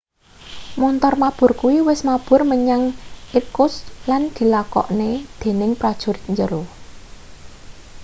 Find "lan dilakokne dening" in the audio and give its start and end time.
4.09-5.71